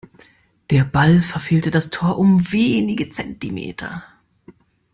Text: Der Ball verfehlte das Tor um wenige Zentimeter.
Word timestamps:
Der 0.71 0.83
Ball 0.83 1.19
verfehlte 1.19 1.69
das 1.69 1.91
Tor 1.91 2.17
um 2.17 2.51
wenige 2.51 3.09
Zentimeter. 3.09 4.03